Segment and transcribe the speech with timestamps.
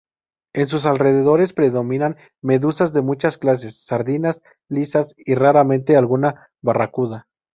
[0.55, 7.27] En sus alrededores predominan medusas de muchas clases, sardinas, lisas y raramente alguna barracuda.